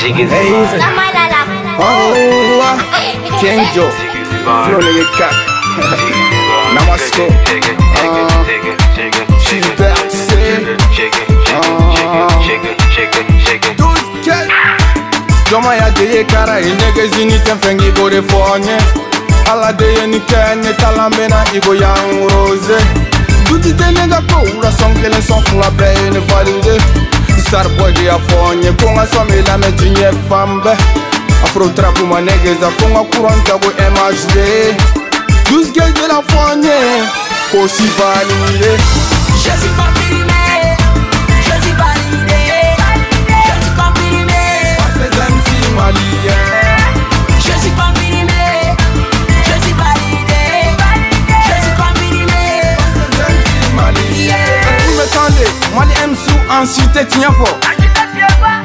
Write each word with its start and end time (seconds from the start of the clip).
Hey, 0.00 0.12
easy. 0.14 0.78
Oh, 1.80 2.60
ah. 2.62 2.78
Kenjo. 3.40 3.90
Nigga 4.78 5.04
cock. 5.18 5.34
Namasko. 6.74 7.26
Back, 9.78 10.10
say. 10.10 10.78
Joma 15.50 15.74
ya 15.74 15.90
deye 15.90 16.24
kara 16.24 16.60
inege 16.60 17.06
zini 17.16 17.38
temfengi 17.38 17.90
gore 17.92 18.22
fonye 18.22 18.78
Ala 19.52 19.72
deye 19.72 20.06
ni 20.06 20.20
kenye 20.20 20.72
talambe 20.74 21.28
na 21.28 21.44
igo 21.54 21.74
yang 21.74 22.28
rose 22.30 22.78
Duti 23.48 23.72
te 23.72 23.90
nega 23.92 24.20
ko 24.30 24.42
ura 24.58 24.70
song 24.72 24.94
kelen 25.02 25.22
song 25.22 25.42
fula 25.46 25.70
beye 25.70 26.10
ni 26.10 26.18
valide 26.18 26.77
saribodi 27.50 28.08
afonye 28.08 28.72
konga 28.72 29.06
somila 29.06 29.58
me 29.58 29.72
jinye 29.72 30.10
fambe 30.28 30.70
afro 30.70 31.44
afrotrapu 31.44 32.06
manegeza 32.06 32.68
konga 32.80 33.00
kuranta 33.10 33.52
ku 33.62 33.68
mhd 33.94 34.34
dusgezela 35.50 36.22
fonye 36.30 36.78
kosivaliye 37.50 38.78
MC 56.48 56.50
en 56.50 56.66
cité 56.66 57.04
tiɲɛ 57.04 57.28
fɔ 57.38 57.48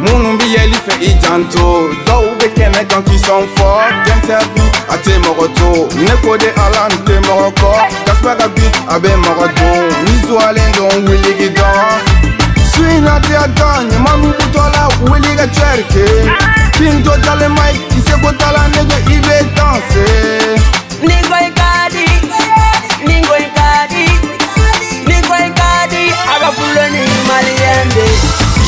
minnu 0.00 0.38
bi 0.38 0.44
yɛli 0.54 0.78
fɛ 0.86 0.94
i 1.00 1.10
janto 1.20 1.90
dɔw 2.06 2.24
bɛ 2.38 2.46
kɛnɛ 2.56 2.88
kan 2.88 3.02
k'i 3.04 3.18
sɔn 3.18 3.44
fɔ 3.56 3.68
dɛnsɛbi 4.06 4.62
a 4.88 4.96
tɛ 4.96 5.12
mɔgɔ 5.24 5.46
to 5.56 5.68
ne 6.00 6.14
ko 6.22 6.36
de 6.36 6.48
ala 6.56 6.88
n 6.88 6.96
tɛ 7.04 7.20
mɔgɔ 7.26 7.48
kɔ 7.60 7.70
kaspa 8.06 8.34
ka 8.38 8.48
bit 8.48 8.72
a 8.88 8.98
bɛ 8.98 9.10
mɔgɔ 9.24 9.46
don 9.56 9.80
ni 10.04 10.12
zuwalen 10.26 10.72
don 10.76 11.04
wiligi 11.06 11.48
dɔn 11.52 12.00
suina 12.72 13.20
tɛ 13.20 13.34
a 13.44 13.48
dɔn 13.48 13.90
ɲama 13.90 14.12
nugutɔla 14.22 14.82
wuli 15.04 15.36
ka 15.36 15.46
cɛri 15.46 15.84
ke 15.92 16.04
pinto 16.78 17.16
dalen 17.24 17.52
mike 17.52 17.80
i 17.92 18.00
seko 18.00 18.15
tala 18.15 18.15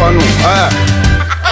tava 0.00 0.12
no. 0.12 0.20
É. 0.20 1.49